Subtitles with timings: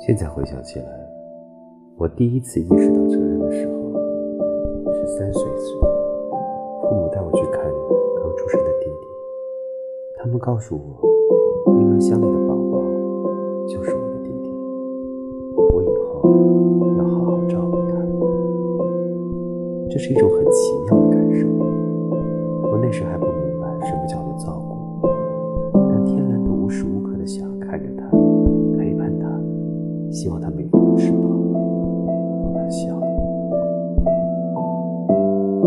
[0.00, 0.86] 现在回想起来，
[1.98, 3.72] 我第一次意识到责任的时候，
[4.94, 5.76] 是三岁时，
[6.80, 7.60] 父母带我去看
[8.16, 9.06] 刚出生的弟弟。
[10.16, 11.06] 他们告诉我，
[11.78, 12.82] 婴儿箱里的宝宝
[13.68, 14.50] 就是我的弟弟，
[15.54, 16.30] 我以后
[16.96, 17.92] 要好好照顾他。
[19.90, 21.19] 这是一种很奇妙的感觉。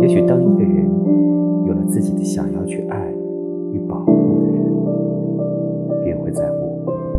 [0.00, 0.88] 也许当一个人
[1.66, 3.12] 有了自己的想要去爱
[3.72, 4.64] 与保护的人，
[6.04, 6.56] 便会在乎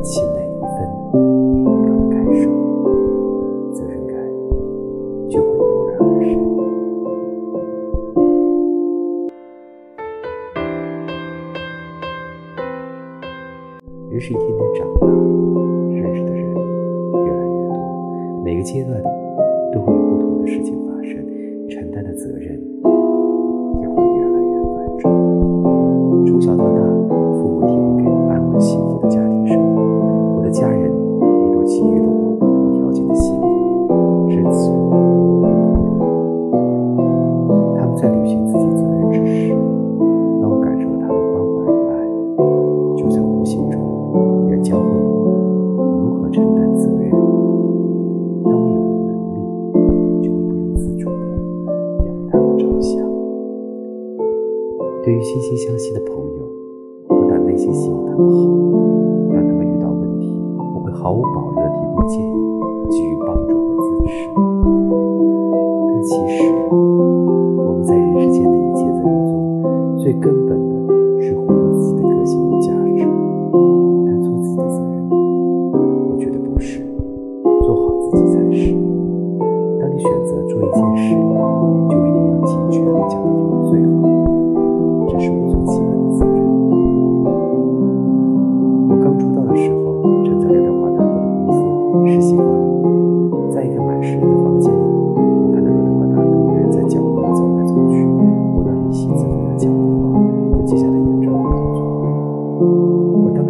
[0.02, 0.70] 其每一分
[1.64, 2.50] 每一秒的感受，
[3.74, 4.16] 责任感
[5.30, 6.32] 就会油然而生。
[14.10, 15.08] 人是一天天长大，
[15.92, 16.42] 认识的人
[17.26, 17.74] 越来越多。
[18.44, 18.99] 每个阶段
[55.50, 56.46] 心相惜的朋友，
[57.08, 58.36] 我打内心希望他们好。
[59.34, 62.34] 当他们遇到问题，我会毫无保留的提供建议，
[62.92, 64.30] 给予帮助和支持。
[65.90, 70.49] 但其实，我们在人世间的一切责任中，最根本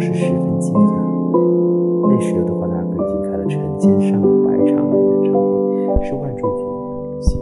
[0.00, 7.38] 是十分惊讶，那时刘德华大哥已经开了成千上百场的演唱会，是万众瞩目的明星，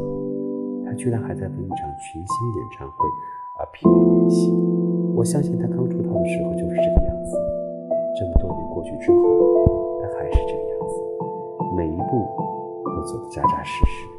[0.84, 2.96] 他居然还在为一场群星演唱会。
[3.60, 4.52] 而拼命练习，
[5.14, 7.38] 我相信他刚出道的时候就是这个样子。
[8.18, 9.18] 这么多年过去之后，
[10.02, 10.94] 他还是这个样子，
[11.76, 12.26] 每一步
[12.84, 14.17] 都走得扎扎实实。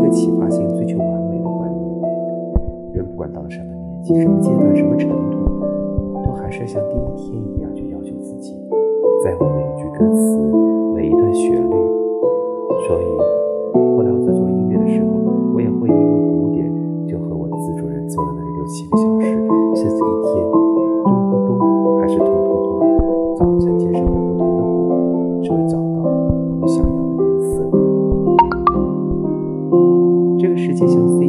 [0.00, 2.94] 一个启发性、追求完美的观念。
[2.94, 5.36] 人不管到了什么年纪、什么阶段、什么程度，
[6.24, 8.56] 都还是要像第一天一样去要求自己，
[9.22, 10.38] 在乎每一句歌词、
[10.94, 11.74] 每一段旋律。
[12.88, 13.04] 所以，
[30.80, 31.19] 这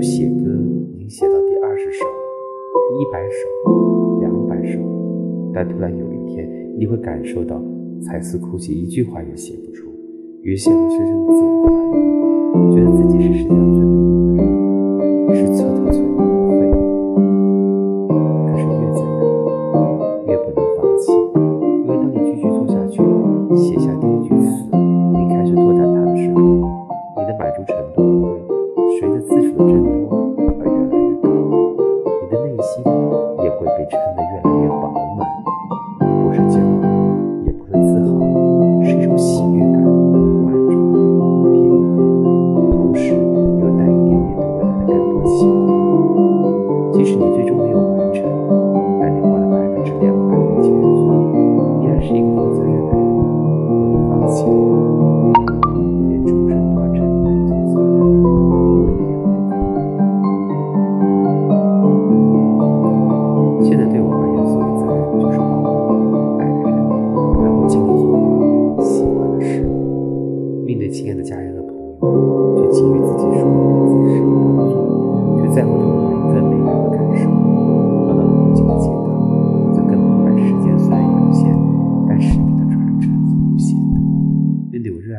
[0.00, 0.50] 写歌，
[0.98, 2.04] 你写到第二十首、
[2.98, 3.48] 一百首、
[4.20, 4.78] 两百首
[5.52, 6.48] 但突然有一天，
[6.78, 7.60] 你会感受到，
[8.02, 9.88] 才思枯竭，一句话也写不出，
[10.42, 12.74] 于陷入深深的自我怀疑。
[12.74, 14.44] 觉得自己是世界上最没用的
[15.34, 16.78] 人，是彻头彻尾的废物。
[18.46, 19.16] 可是越怎样，
[20.26, 21.12] 越不能放弃，
[21.84, 23.02] 因为当你继续做下去，
[23.56, 26.40] 写下第一句词，并开始拓展它的时候，
[27.16, 27.62] 你的满足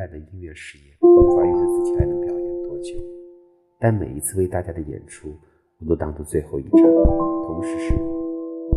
[0.07, 2.95] 的音乐事业，无法预测自己还能表演多久，
[3.79, 5.29] 但每一次为大家的演出，
[5.79, 6.81] 我都当做最后一场，
[7.45, 7.93] 同时是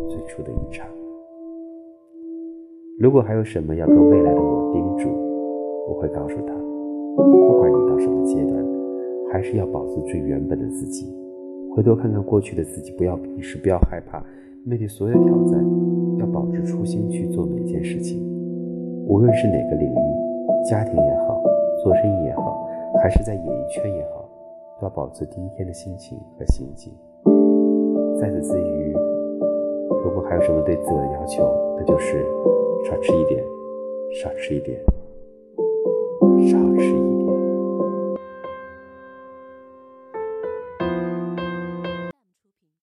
[0.08, 0.86] 最初的一场。
[2.98, 5.08] 如果还有什么要跟未来的我叮嘱，
[5.88, 6.54] 我会告诉他：
[7.16, 8.62] 不管你到什么阶段，
[9.32, 11.06] 还是要保持最原本的自己。
[11.72, 14.22] 回头看看过去的自己，不要鄙视，不要害怕，
[14.64, 15.64] 面对所有挑战，
[16.18, 18.20] 要保持初心去做每件事情。
[19.06, 20.29] 无论是哪个领域，
[20.68, 21.40] 家庭也好，
[21.82, 22.68] 做生意也好，
[23.02, 24.28] 还是在演艺圈也好，
[24.80, 26.92] 都要保持第一天的心情和心境。
[28.20, 28.92] 在此之余，
[30.04, 31.42] 如果还有什么对自我的要求，
[31.78, 32.24] 那就是
[32.84, 33.42] 少吃一点，
[34.22, 34.78] 少吃一点，
[36.48, 37.09] 少吃一点。